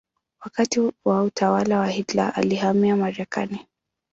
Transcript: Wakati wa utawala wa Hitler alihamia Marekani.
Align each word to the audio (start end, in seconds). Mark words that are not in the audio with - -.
Wakati 0.43 0.79
wa 1.05 1.23
utawala 1.23 1.79
wa 1.79 1.87
Hitler 1.87 2.33
alihamia 2.35 2.95
Marekani. 2.95 3.67